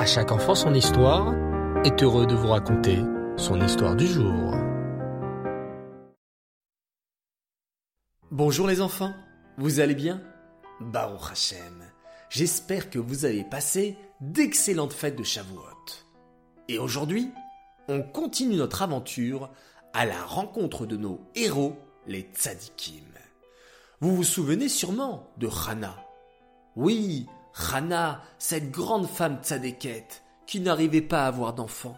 À 0.00 0.06
chaque 0.06 0.32
enfant 0.32 0.54
son 0.54 0.72
histoire 0.72 1.34
est 1.84 2.02
heureux 2.02 2.26
de 2.26 2.34
vous 2.34 2.48
raconter 2.48 3.00
son 3.36 3.60
histoire 3.60 3.94
du 3.94 4.06
jour. 4.06 4.54
Bonjour 8.30 8.66
les 8.66 8.80
enfants, 8.80 9.12
vous 9.58 9.78
allez 9.78 9.94
bien? 9.94 10.22
Baruch 10.80 11.32
Hashem, 11.32 11.84
j'espère 12.30 12.88
que 12.88 12.98
vous 12.98 13.26
avez 13.26 13.44
passé 13.44 13.98
d'excellentes 14.22 14.94
fêtes 14.94 15.16
de 15.16 15.22
Shavuot. 15.22 15.60
Et 16.68 16.78
aujourd'hui, 16.78 17.30
on 17.86 18.00
continue 18.00 18.56
notre 18.56 18.80
aventure 18.80 19.50
à 19.92 20.06
la 20.06 20.22
rencontre 20.22 20.86
de 20.86 20.96
nos 20.96 21.20
héros, 21.34 21.76
les 22.06 22.22
tzadikim. 22.22 23.04
Vous 24.00 24.16
vous 24.16 24.24
souvenez 24.24 24.70
sûrement 24.70 25.30
de 25.36 25.50
Hana. 25.68 25.94
Oui, 26.74 27.26
Hana, 27.54 28.22
cette 28.38 28.70
grande 28.70 29.06
femme 29.06 29.38
tzadékette 29.42 30.22
qui 30.46 30.60
n'arrivait 30.60 31.00
pas 31.00 31.24
à 31.24 31.28
avoir 31.28 31.54
d'enfant. 31.54 31.96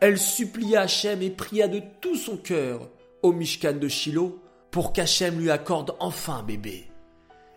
Elle 0.00 0.18
supplia 0.18 0.82
Hachem 0.82 1.22
et 1.22 1.30
pria 1.30 1.68
de 1.68 1.82
tout 2.00 2.16
son 2.16 2.36
cœur 2.36 2.88
au 3.22 3.32
Mishkan 3.32 3.74
de 3.74 3.88
Shiloh 3.88 4.40
pour 4.70 4.92
qu'Hachem 4.92 5.38
lui 5.38 5.50
accorde 5.50 5.94
enfin 5.98 6.36
un 6.38 6.42
bébé. 6.42 6.90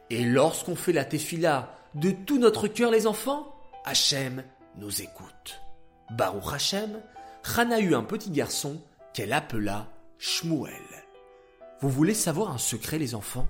Et 0.09 0.23
lorsqu'on 0.25 0.75
fait 0.75 0.93
la 0.93 1.05
tefila 1.05 1.75
de 1.95 2.11
tout 2.11 2.39
notre 2.39 2.67
cœur 2.67 2.91
les 2.91 3.07
enfants, 3.07 3.55
Hachem 3.85 4.43
nous 4.77 5.01
écoute. 5.01 5.61
Baruch 6.11 6.53
Hachem, 6.53 7.01
Hana 7.55 7.79
eut 7.79 7.95
un 7.95 8.03
petit 8.03 8.31
garçon 8.31 8.81
qu'elle 9.13 9.33
appela 9.33 9.87
Shmuel. 10.17 10.73
Vous 11.79 11.89
voulez 11.89 12.13
savoir 12.13 12.51
un 12.51 12.57
secret 12.57 12.97
les 12.97 13.15
enfants? 13.15 13.47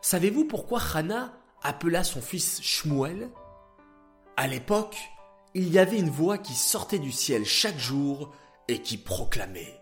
Savez-vous 0.00 0.44
pourquoi 0.44 0.80
Hana 0.94 1.32
appela 1.62 2.04
son 2.04 2.20
fils 2.20 2.60
Shmuel 2.62 3.30
À 4.36 4.46
l'époque, 4.46 4.96
il 5.54 5.68
y 5.68 5.78
avait 5.78 5.98
une 5.98 6.10
voix 6.10 6.38
qui 6.38 6.54
sortait 6.54 6.98
du 6.98 7.12
ciel 7.12 7.44
chaque 7.44 7.78
jour 7.78 8.32
et 8.68 8.82
qui 8.82 8.98
proclamait 8.98 9.80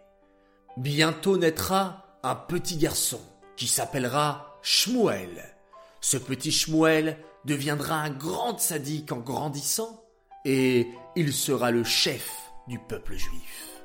Bientôt 0.76 1.36
naîtra 1.36 2.18
un 2.22 2.34
petit 2.34 2.76
garçon 2.76 3.20
qui 3.56 3.66
s'appellera 3.66 4.58
Shmuel. 4.62 5.56
Ce 6.00 6.16
petit 6.16 6.52
Shmuel 6.52 7.18
deviendra 7.44 8.00
un 8.00 8.10
grand 8.10 8.58
sadique 8.58 9.12
en 9.12 9.18
grandissant 9.18 10.04
et 10.44 10.88
il 11.16 11.32
sera 11.32 11.70
le 11.70 11.84
chef 11.84 12.28
du 12.66 12.78
peuple 12.78 13.16
juif. 13.16 13.82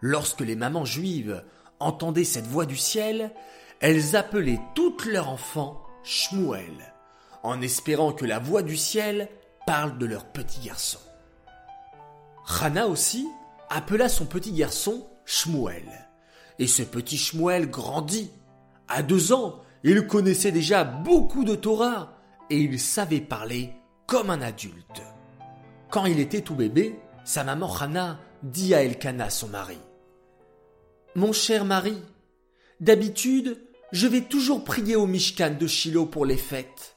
Lorsque 0.00 0.40
les 0.40 0.56
mamans 0.56 0.84
juives 0.84 1.44
entendaient 1.80 2.24
cette 2.24 2.46
voix 2.46 2.66
du 2.66 2.76
ciel, 2.76 3.32
elles 3.80 4.16
appelaient 4.16 4.60
toutes 4.74 5.06
leurs 5.06 5.28
enfants 5.28 5.82
Shmuel, 6.02 6.93
en 7.44 7.60
espérant 7.60 8.12
que 8.12 8.24
la 8.24 8.40
voix 8.40 8.62
du 8.62 8.76
ciel 8.76 9.28
parle 9.66 9.98
de 9.98 10.06
leur 10.06 10.24
petit 10.24 10.60
garçon. 10.60 10.98
Hana 12.60 12.88
aussi 12.88 13.28
appela 13.70 14.08
son 14.08 14.26
petit 14.26 14.52
garçon 14.52 15.06
Shmuel. 15.24 16.08
Et 16.58 16.66
ce 16.66 16.82
petit 16.82 17.16
Shmuel 17.16 17.70
grandit. 17.70 18.30
À 18.88 19.02
deux 19.02 19.32
ans, 19.32 19.62
il 19.82 20.06
connaissait 20.06 20.52
déjà 20.52 20.84
beaucoup 20.84 21.44
de 21.44 21.54
Torah 21.54 22.18
et 22.50 22.58
il 22.58 22.80
savait 22.80 23.20
parler 23.20 23.72
comme 24.06 24.30
un 24.30 24.40
adulte. 24.40 25.02
Quand 25.90 26.06
il 26.06 26.20
était 26.20 26.40
tout 26.40 26.54
bébé, 26.54 26.98
sa 27.24 27.44
maman 27.44 27.74
Hana 27.74 28.20
dit 28.42 28.74
à 28.74 28.82
Elkana, 28.82 29.30
son 29.30 29.48
mari, 29.48 29.78
Mon 31.14 31.32
cher 31.32 31.64
mari, 31.64 31.96
d'habitude, 32.80 33.62
je 33.92 34.06
vais 34.06 34.22
toujours 34.22 34.64
prier 34.64 34.96
au 34.96 35.06
Mishkan 35.06 35.56
de 35.58 35.66
Shiloh 35.66 36.06
pour 36.06 36.26
les 36.26 36.36
fêtes. 36.36 36.93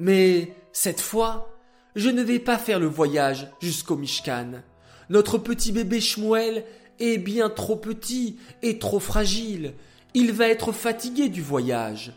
Mais 0.00 0.54
cette 0.72 1.02
fois, 1.02 1.54
je 1.94 2.08
ne 2.08 2.22
vais 2.22 2.38
pas 2.38 2.56
faire 2.56 2.80
le 2.80 2.86
voyage 2.86 3.48
jusqu'au 3.60 3.96
Mishkan. 3.96 4.62
Notre 5.10 5.36
petit 5.36 5.72
bébé 5.72 6.00
Shmuel 6.00 6.64
est 6.98 7.18
bien 7.18 7.50
trop 7.50 7.76
petit 7.76 8.38
et 8.62 8.78
trop 8.78 8.98
fragile. 8.98 9.74
Il 10.14 10.32
va 10.32 10.48
être 10.48 10.72
fatigué 10.72 11.28
du 11.28 11.42
voyage. 11.42 12.14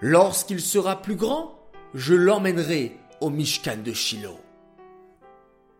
Lorsqu'il 0.00 0.60
sera 0.60 1.00
plus 1.00 1.14
grand, 1.14 1.56
je 1.94 2.14
l'emmènerai 2.14 2.96
au 3.20 3.30
Mishkan 3.30 3.76
de 3.84 3.92
Shiloh. 3.92 4.40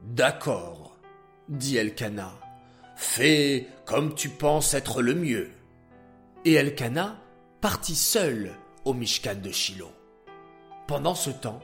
D'accord, 0.02 0.96
dit 1.48 1.76
Elkana. 1.76 2.32
Fais 2.94 3.66
comme 3.86 4.14
tu 4.14 4.28
penses 4.28 4.72
être 4.74 5.02
le 5.02 5.16
mieux. 5.16 5.50
Et 6.44 6.52
Elkana 6.52 7.18
partit 7.60 7.96
seule 7.96 8.52
au 8.84 8.94
Mishkan 8.94 9.34
de 9.42 9.50
Shiloh. 9.50 9.90
Pendant 10.90 11.14
ce 11.14 11.30
temps, 11.30 11.60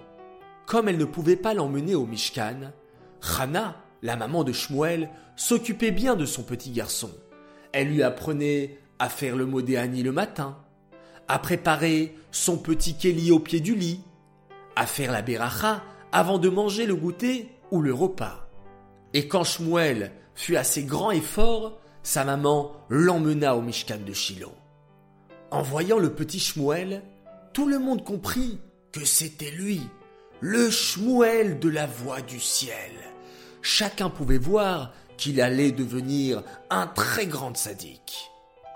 comme 0.66 0.88
elle 0.88 0.98
ne 0.98 1.04
pouvait 1.04 1.34
pas 1.34 1.52
l'emmener 1.52 1.96
au 1.96 2.06
Mishkan, 2.06 2.70
Hana, 3.36 3.74
la 4.00 4.14
maman 4.14 4.44
de 4.44 4.52
Shmuel, 4.52 5.10
s'occupait 5.34 5.90
bien 5.90 6.14
de 6.14 6.24
son 6.24 6.44
petit 6.44 6.70
garçon. 6.70 7.10
Elle 7.72 7.88
lui 7.88 8.04
apprenait 8.04 8.78
à 9.00 9.08
faire 9.08 9.34
le 9.34 9.44
modéani 9.44 10.04
le 10.04 10.12
matin, 10.12 10.56
à 11.26 11.40
préparer 11.40 12.14
son 12.30 12.56
petit 12.56 12.94
Kéli 12.94 13.32
au 13.32 13.40
pied 13.40 13.58
du 13.58 13.74
lit, 13.74 14.00
à 14.76 14.86
faire 14.86 15.10
la 15.10 15.22
beracha 15.22 15.82
avant 16.12 16.38
de 16.38 16.48
manger 16.48 16.86
le 16.86 16.94
goûter 16.94 17.50
ou 17.72 17.82
le 17.82 17.92
repas. 17.92 18.48
Et 19.12 19.26
quand 19.26 19.42
Shmuel 19.42 20.12
fut 20.36 20.56
assez 20.56 20.84
grand 20.84 21.10
et 21.10 21.20
fort, 21.20 21.80
sa 22.04 22.24
maman 22.24 22.70
l'emmena 22.88 23.56
au 23.56 23.60
Mishkan 23.60 23.98
de 24.06 24.12
Shiloh. 24.12 24.54
En 25.50 25.62
voyant 25.62 25.98
le 25.98 26.14
petit 26.14 26.38
Shmuel, 26.38 27.02
tout 27.52 27.66
le 27.66 27.80
monde 27.80 28.04
comprit 28.04 28.60
c'était 29.04 29.50
lui, 29.50 29.82
le 30.40 30.70
Shmuel 30.70 31.58
de 31.58 31.68
la 31.68 31.86
voix 31.86 32.20
du 32.20 32.40
ciel. 32.40 32.92
Chacun 33.62 34.10
pouvait 34.10 34.38
voir 34.38 34.92
qu'il 35.16 35.40
allait 35.40 35.72
devenir 35.72 36.42
un 36.70 36.86
très 36.86 37.26
grand 37.26 37.56
sadique. 37.56 38.30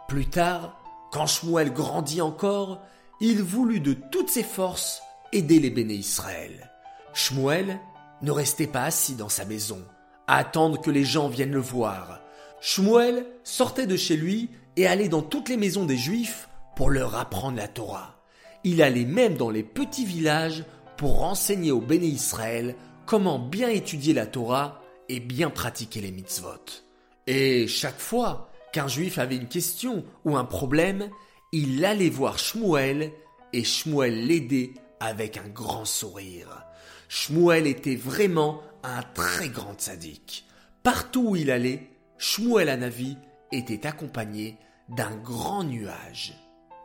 Plus 0.09 0.29
tard, 0.29 0.81
quand 1.13 1.27
Shmuel 1.27 1.73
grandit 1.73 2.23
encore, 2.23 2.81
il 3.21 3.43
voulut 3.43 3.81
de 3.81 3.93
toutes 3.93 4.31
ses 4.31 4.43
forces 4.43 5.03
aider 5.33 5.61
les 5.61 5.71
béné 5.71 5.95
Israël. 5.95 6.71
Shmuel 7.13 7.79
ne 8.23 8.31
restait 8.31 8.67
pas 8.67 8.85
assis 8.85 9.15
dans 9.15 9.29
sa 9.29 9.45
maison, 9.45 9.85
à 10.27 10.37
attendre 10.37 10.81
que 10.81 10.91
les 10.91 11.05
gens 11.05 11.29
viennent 11.29 11.53
le 11.53 11.61
voir. 11.61 12.21
Shmuel 12.61 13.27
sortait 13.45 13.87
de 13.87 13.97
chez 13.97 14.17
lui 14.17 14.51
et 14.77 14.87
allait 14.87 15.09
dans 15.09 15.23
toutes 15.23 15.49
les 15.49 15.57
maisons 15.57 15.85
des 15.85 15.97
Juifs 15.97 16.49
pour 16.77 16.91
leur 16.91 17.17
apprendre 17.17 17.57
la 17.57 17.69
Torah. 17.69 18.20
Il 18.65 18.83
allait 18.83 19.05
même 19.05 19.37
dans 19.37 19.51
les 19.51 19.63
petits 19.63 20.05
villages 20.05 20.65
pour 20.97 21.23
enseigner 21.23 21.73
aux 21.73 21.81
béné 21.81 22.07
Israël 22.07 22.77
comment 23.07 23.39
bien 23.39 23.69
étudier 23.69 24.13
la 24.13 24.27
Torah 24.27 24.83
et 25.09 25.21
bien 25.21 25.51
pratiquer 25.51 26.01
les 26.01 26.13
mitzvot. 26.13 26.85
Et 27.27 27.67
chaque 27.67 27.99
fois 27.99 28.51
qu'un 28.73 28.89
juif 28.89 29.19
avait 29.19 29.37
une 29.37 29.49
question 29.49 30.05
ou 30.25 30.37
un 30.37 30.45
problème, 30.45 31.11
il 31.53 31.85
allait 31.85 32.11
voir 32.11 32.39
Shmuel 32.39 33.13
et 33.53 33.65
Shmuel 33.65 34.27
l'aidait 34.27 34.75
avec 35.01 35.37
un 35.37 35.49
grand 35.49 35.85
sourire. 35.85 36.65
Shmuel 37.09 37.67
était 37.67 37.97
vraiment 37.97 38.63
un 38.85 39.03
très 39.03 39.49
grand 39.49 39.81
sadique. 39.81 40.47
Partout 40.83 41.31
où 41.31 41.37
il 41.37 41.51
allait, 41.51 41.91
Shmuel 42.19 42.69
Anavi 42.69 43.17
était 43.53 43.87
accompagné 43.87 44.57
d'un 44.89 45.17
grand 45.17 45.65
nuage. 45.65 46.35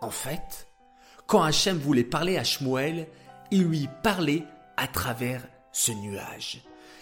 En 0.01 0.09
fait, 0.09 0.67
quand 1.27 1.41
Hachem 1.41 1.77
voulait 1.77 2.03
parler 2.03 2.37
à 2.37 2.43
Shmuel, 2.43 3.07
il 3.51 3.63
lui 3.63 3.89
parlait 4.03 4.43
à 4.77 4.87
travers 4.87 5.41
ce 5.71 5.91
nuage. 5.91 6.61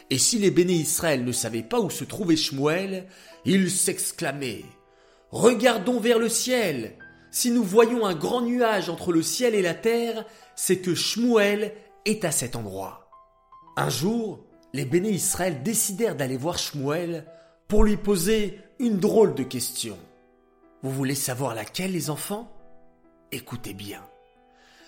Et 0.10 0.18
si 0.18 0.38
les 0.40 0.52
bénis 0.52 0.76
Israël 0.76 1.24
ne 1.24 1.32
savaient 1.32 1.64
pas 1.64 1.80
où 1.80 1.90
se 1.90 2.04
trouvait 2.04 2.36
Shmuel, 2.36 3.08
ils 3.46 3.72
s'exclamaient 3.72 4.66
Regardons 5.32 6.00
vers 6.00 6.20
le 6.20 6.30
ciel. 6.30 6.96
Si 7.32 7.50
nous 7.50 7.64
voyons 7.64 8.06
un 8.06 8.14
grand 8.14 8.42
nuage 8.42 8.90
entre 8.90 9.12
le 9.12 9.24
ciel 9.24 9.56
et 9.56 9.64
la 9.64 9.74
terre, 9.74 10.26
c'est 10.56 10.78
que 10.78 10.94
Shmuel 10.94 11.74
est 12.06 12.24
à 12.24 12.32
cet 12.32 12.56
endroit. 12.56 13.10
Un 13.76 13.90
jour, 13.90 14.46
les 14.74 14.86
bénis 14.86 15.10
Israël 15.10 15.64
décidèrent 15.64 16.16
d'aller 16.16 16.38
voir 16.38 16.60
Shmuel 16.60 17.26
pour 17.68 17.84
lui 17.84 17.98
poser 17.98 18.60
une 18.78 19.00
drôle 19.00 19.34
de 19.34 19.44
question. 19.44 19.98
Vous 20.84 20.92
voulez 20.92 21.16
savoir 21.16 21.56
laquelle, 21.56 21.94
les 21.94 22.12
enfants? 22.12 22.52
Écoutez 23.32 23.74
bien. 23.74 24.04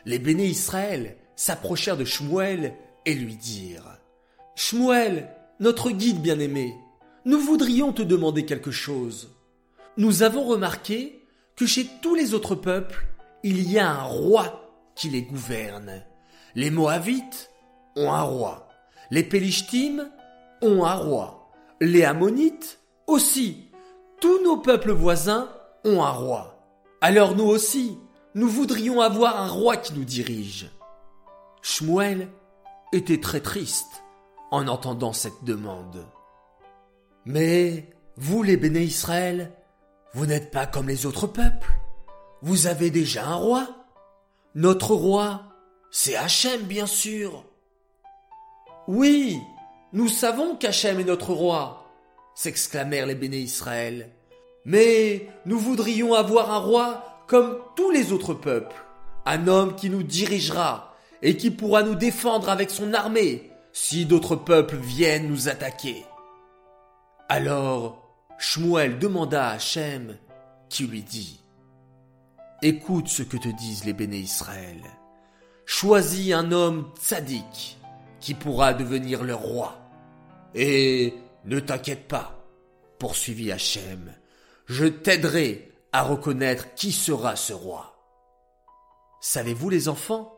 Les 0.05 0.19
bénis 0.19 0.47
Israël 0.47 1.17
s'approchèrent 1.35 1.97
de 1.97 2.05
Shmuel 2.05 2.75
et 3.05 3.13
lui 3.13 3.35
dirent 3.35 3.97
Shmuel, 4.55 5.29
notre 5.59 5.91
guide 5.91 6.21
bien-aimé, 6.21 6.75
nous 7.25 7.39
voudrions 7.39 7.91
te 7.91 8.03
demander 8.03 8.45
quelque 8.45 8.71
chose. 8.71 9.31
Nous 9.97 10.21
avons 10.21 10.43
remarqué 10.43 11.25
que 11.55 11.65
chez 11.65 11.87
tous 12.01 12.13
les 12.13 12.33
autres 12.33 12.55
peuples, 12.55 13.05
il 13.43 13.71
y 13.71 13.79
a 13.79 13.89
un 13.89 14.03
roi 14.03 14.71
qui 14.95 15.09
les 15.09 15.23
gouverne. 15.23 16.03
Les 16.53 16.69
Moavites 16.69 17.51
ont 17.95 18.11
un 18.11 18.21
roi. 18.21 18.69
Les 19.11 19.23
Pélishtim 19.23 20.09
ont 20.61 20.85
un 20.85 20.95
roi. 20.95 21.51
Les 21.81 22.03
Ammonites 22.03 22.79
aussi. 23.07 23.71
Tous 24.21 24.41
nos 24.43 24.57
peuples 24.57 24.91
voisins 24.91 25.49
ont 25.83 26.03
un 26.03 26.11
roi. 26.11 26.69
Alors 27.01 27.35
nous 27.35 27.45
aussi, 27.45 27.97
nous 28.35 28.49
voudrions 28.49 28.99
avoir 28.99 29.41
un 29.41 29.47
roi 29.47 29.77
qui 29.77 29.93
nous 29.93 30.03
dirige. 30.03 30.69
Shmuel 31.61 32.27
était 32.91 33.21
très 33.21 33.39
triste 33.39 34.03
en 34.51 34.67
entendant 34.67 35.13
cette 35.13 35.43
demande. 35.43 36.05
Mais 37.23 37.95
vous, 38.17 38.43
les 38.43 38.57
béné 38.57 38.81
Israël, 38.81 39.53
vous 40.13 40.25
n'êtes 40.25 40.51
pas 40.51 40.67
comme 40.67 40.89
les 40.89 41.05
autres 41.05 41.27
peuples. 41.27 41.71
Vous 42.41 42.67
avez 42.67 42.91
déjà 42.91 43.25
un 43.25 43.35
roi. 43.35 43.67
Notre 44.53 44.93
roi, 44.93 45.43
c'est 45.89 46.17
Hachem, 46.17 46.61
bien 46.63 46.85
sûr. 46.85 47.45
Oui, 48.87 49.39
nous 49.93 50.09
savons 50.09 50.57
qu'Hachem 50.57 50.99
est 50.99 51.05
notre 51.05 51.33
roi, 51.33 51.89
s'exclamèrent 52.35 53.07
les 53.07 53.15
béné 53.15 53.37
Israël. 53.37 54.11
Mais 54.65 55.29
nous 55.45 55.57
voudrions 55.57 56.13
avoir 56.13 56.51
un 56.51 56.59
roi 56.59 57.14
comme 57.27 57.57
tous 57.75 57.91
les 57.91 58.11
autres 58.11 58.33
peuples, 58.33 58.75
un 59.25 59.47
homme 59.47 59.75
qui 59.75 59.89
nous 59.89 60.03
dirigera 60.03 60.95
et 61.21 61.37
qui 61.37 61.51
pourra 61.51 61.83
nous 61.83 61.95
défendre 61.95 62.49
avec 62.49 62.69
son 62.69 62.93
armée 62.93 63.51
si 63.73 64.05
d'autres 64.05 64.35
peuples 64.35 64.77
viennent 64.77 65.27
nous 65.27 65.49
attaquer. 65.49 66.05
Alors, 67.27 68.05
Shmuel 68.37 68.99
demanda 68.99 69.47
à 69.47 69.53
Hachem, 69.53 70.17
qui 70.69 70.85
lui 70.85 71.01
dit, 71.01 71.41
Écoute 72.61 73.07
ce 73.07 73.23
que 73.23 73.37
te 73.37 73.49
disent 73.49 73.85
les 73.85 73.93
béné 73.93 74.17
Israël. 74.17 74.81
Choisis 75.65 76.33
un 76.33 76.51
homme 76.51 76.89
tzaddik 76.99 77.77
qui 78.19 78.33
pourra 78.33 78.73
devenir 78.73 79.23
leur 79.23 79.39
roi. 79.39 79.77
Et 80.53 81.13
ne 81.45 81.59
t'inquiète 81.59 82.07
pas, 82.07 82.45
poursuivit 82.97 83.51
Hachem, 83.51 84.13
je 84.67 84.85
t'aiderai 84.85 85.74
reconnaître 86.01 86.73
qui 86.75 86.91
sera 86.91 87.35
ce 87.35 87.53
roi. 87.53 87.95
Savez-vous 89.21 89.69
les 89.69 89.87
enfants, 89.89 90.35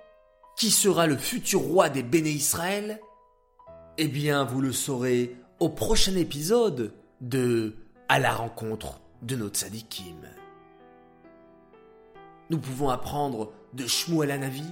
qui 0.58 0.72
sera 0.72 1.08
le 1.08 1.18
futur 1.18 1.62
roi 1.62 1.90
des 1.90 2.04
béné 2.04 2.30
Israël? 2.30 3.02
Eh 3.98 4.08
bien, 4.08 4.44
vous 4.44 4.62
le 4.62 4.72
saurez 4.72 5.36
au 5.60 5.70
prochain 5.70 6.16
épisode 6.16 6.94
de 7.22 7.76
À 8.10 8.20
la 8.20 8.34
rencontre 8.34 9.02
de 9.22 9.36
notre 9.36 9.58
sadikim. 9.58 10.22
Nous 12.50 12.60
pouvons 12.60 12.90
apprendre 12.90 13.52
de 13.74 13.86
Shmuel 13.86 14.32
Anavi 14.32 14.64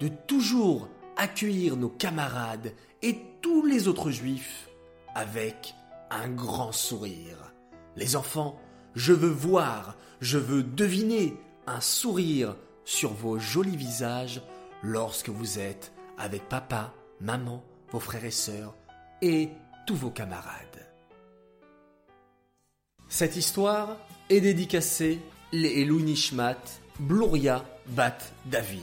de 0.00 0.08
toujours 0.08 0.88
accueillir 1.16 1.76
nos 1.76 1.88
camarades 1.88 2.72
et 3.02 3.20
tous 3.40 3.64
les 3.64 3.86
autres 3.86 4.10
juifs 4.10 4.68
avec 5.14 5.74
un 6.10 6.28
grand 6.28 6.72
sourire. 6.72 7.52
Les 7.96 8.16
enfants, 8.16 8.58
je 8.94 9.12
veux 9.12 9.30
voir, 9.30 9.96
je 10.20 10.38
veux 10.38 10.62
deviner 10.62 11.36
un 11.66 11.80
sourire 11.80 12.56
sur 12.84 13.12
vos 13.12 13.38
jolis 13.38 13.76
visages 13.76 14.42
lorsque 14.82 15.28
vous 15.28 15.58
êtes 15.58 15.92
avec 16.18 16.48
papa, 16.48 16.92
maman, 17.20 17.64
vos 17.90 18.00
frères 18.00 18.24
et 18.24 18.30
sœurs 18.30 18.74
et 19.22 19.50
tous 19.86 19.96
vos 19.96 20.10
camarades. 20.10 20.86
Cette 23.08 23.36
histoire 23.36 23.96
est 24.28 24.40
dédicacée 24.40 25.20
les 25.52 25.84
Louis 25.84 26.02
Nishmat, 26.02 26.58
Bluria 26.98 27.64
Bat 27.88 28.18
David. 28.46 28.80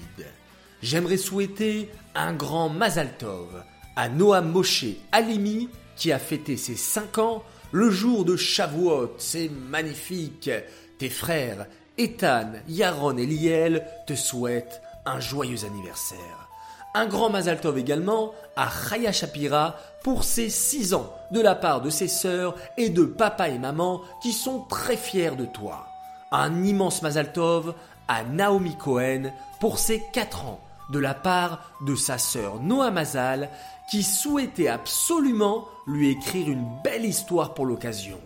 J'aimerais 0.81 1.17
souhaiter 1.17 1.89
un 2.15 2.33
grand 2.33 2.69
Mazal 2.69 3.17
Tov 3.17 3.63
à 3.95 4.09
Noam 4.09 4.51
Moshe 4.51 4.85
Alimi 5.11 5.69
qui 5.95 6.11
a 6.11 6.19
fêté 6.19 6.57
ses 6.57 6.75
5 6.75 7.17
ans 7.17 7.43
le 7.71 7.89
jour 7.89 8.25
de 8.25 8.35
Shavuot. 8.35 9.15
C'est 9.17 9.49
magnifique. 9.49 10.49
Tes 10.97 11.09
frères 11.09 11.65
Ethan, 11.97 12.53
Yaron 12.67 13.17
et 13.17 13.25
Liel 13.25 13.85
te 14.07 14.15
souhaitent 14.15 14.81
un 15.05 15.19
joyeux 15.19 15.65
anniversaire. 15.65 16.49
Un 16.93 17.05
grand 17.05 17.29
Mazal 17.29 17.61
Tov 17.61 17.77
également 17.77 18.33
à 18.55 18.69
Chaya 18.69 19.11
Shapira 19.11 19.77
pour 20.03 20.23
ses 20.23 20.49
6 20.49 20.93
ans 20.93 21.13
de 21.31 21.39
la 21.39 21.55
part 21.55 21.81
de 21.81 21.89
ses 21.89 22.07
sœurs 22.07 22.55
et 22.77 22.89
de 22.89 23.05
papa 23.05 23.49
et 23.49 23.57
maman 23.57 24.01
qui 24.21 24.33
sont 24.33 24.59
très 24.69 24.97
fiers 24.97 25.35
de 25.37 25.45
toi. 25.45 25.87
Un 26.31 26.63
immense 26.63 27.01
Mazal 27.01 27.31
Tov 27.31 27.73
à 28.07 28.23
Naomi 28.23 28.75
Cohen 28.77 29.31
pour 29.59 29.79
ses 29.79 30.03
4 30.11 30.45
ans 30.45 30.59
de 30.89 30.99
la 30.99 31.13
part 31.13 31.59
de 31.81 31.95
sa 31.95 32.17
sœur 32.17 32.59
Noah 32.59 32.91
Mazal 32.91 33.49
qui 33.89 34.03
souhaitait 34.03 34.67
absolument 34.67 35.67
lui 35.85 36.09
écrire 36.09 36.49
une 36.49 36.65
belle 36.83 37.05
histoire 37.05 37.53
pour 37.53 37.65
l'occasion. 37.65 38.19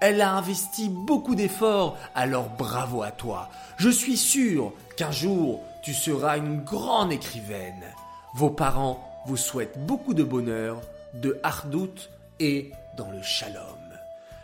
Elle 0.00 0.20
a 0.20 0.34
investi 0.34 0.88
beaucoup 0.88 1.36
d'efforts, 1.36 1.96
alors 2.14 2.48
bravo 2.48 3.02
à 3.02 3.12
toi. 3.12 3.48
Je 3.76 3.88
suis 3.88 4.16
sûr 4.16 4.72
qu'un 4.96 5.12
jour 5.12 5.60
tu 5.82 5.94
seras 5.94 6.38
une 6.38 6.62
grande 6.62 7.12
écrivaine. 7.12 7.84
Vos 8.34 8.50
parents 8.50 9.22
vous 9.26 9.36
souhaitent 9.36 9.78
beaucoup 9.86 10.14
de 10.14 10.24
bonheur, 10.24 10.80
de 11.14 11.38
hardout 11.42 12.10
et 12.40 12.72
dans 12.96 13.10
le 13.10 13.22
shalom. 13.22 13.62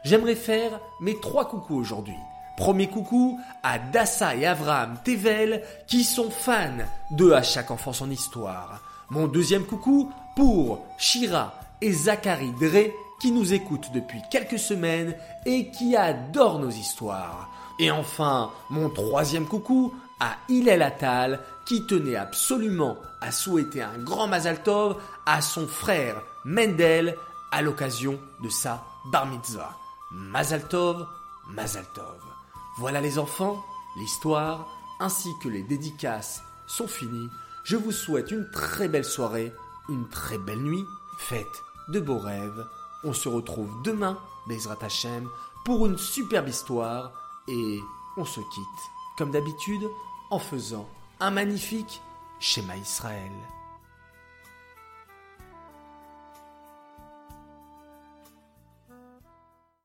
J'aimerais 0.05 0.37
faire 0.37 0.79
mes 1.01 1.19
trois 1.21 1.49
coucous 1.49 1.77
aujourd'hui. 1.77 2.15
Premier 2.59 2.89
coucou 2.89 3.39
à 3.63 3.79
Dassa 3.79 4.35
et 4.35 4.45
Avraham 4.45 4.99
Tevel 5.05 5.63
qui 5.87 6.03
sont 6.03 6.29
fans 6.29 6.83
de 7.13 7.31
À 7.31 7.41
chaque 7.41 7.71
enfant 7.71 7.93
son 7.93 8.11
histoire. 8.11 8.81
Mon 9.11 9.29
deuxième 9.29 9.65
coucou 9.65 10.11
pour 10.35 10.85
Shira 10.99 11.55
et 11.81 11.93
Zachary 11.93 12.51
Dre 12.61 12.91
qui 13.21 13.31
nous 13.31 13.55
écoutent 13.55 13.93
depuis 13.95 14.21
quelques 14.29 14.59
semaines 14.59 15.15
et 15.47 15.71
qui 15.71 15.95
adorent 15.95 16.59
nos 16.59 16.69
histoires. 16.69 17.49
Et 17.79 17.93
enfin, 17.93 18.51
mon 18.71 18.91
troisième 18.91 19.47
coucou 19.47 19.95
à 20.19 20.33
Hillel 20.49 20.83
Atal 20.83 21.39
qui 21.65 21.87
tenait 21.87 22.17
absolument 22.17 22.97
à 23.21 23.31
souhaiter 23.31 23.83
un 23.83 23.99
grand 23.99 24.27
Mazal 24.27 24.65
Tov 24.65 24.97
à 25.27 25.41
son 25.43 25.69
frère 25.69 26.17
Mendel 26.45 27.15
à 27.53 27.63
l'occasion 27.63 28.19
de 28.43 28.49
sa 28.49 28.83
bar 29.13 29.27
mitzvah. 29.27 29.77
Mazal 30.11 30.67
Tov, 30.67 31.07
Mazal 31.55 31.85
Tov. 31.95 32.38
Voilà 32.79 33.01
les 33.01 33.19
enfants, 33.19 33.65
l'histoire 33.97 34.69
ainsi 35.01 35.37
que 35.43 35.49
les 35.49 35.65
dédicaces 35.65 36.45
sont 36.69 36.87
finies. 36.87 37.29
Je 37.65 37.77
vous 37.77 37.91
souhaite 37.91 38.31
une 38.31 38.49
très 38.53 38.89
belle 38.89 39.05
soirée, 39.05 39.53
une 39.89 40.09
très 40.09 40.39
belle 40.39 40.63
nuit, 40.63 40.85
faites 41.19 41.65
de 41.89 41.99
beaux 41.99 42.21
rêves. 42.21 42.67
On 43.03 43.13
se 43.13 43.29
retrouve 43.29 43.83
demain, 43.83 44.17
Bezrat 44.47 44.79
Hashem, 44.81 45.29
pour 45.65 45.87
une 45.87 45.99
superbe 45.99 46.49
histoire 46.49 47.13
et 47.49 47.81
on 48.17 48.25
se 48.25 48.41
quitte, 48.41 48.83
comme 49.17 49.33
d'habitude, 49.33 49.89
en 50.31 50.39
faisant 50.39 50.89
un 51.19 51.33
magnifique 51.33 52.01
schéma 52.39 52.77
Israël. 52.77 53.33